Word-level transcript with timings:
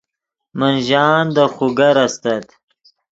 من 0.59 0.73
ژان 0.87 1.25
دے 1.35 1.45
خوگر 1.55 1.95
استت 2.05 2.45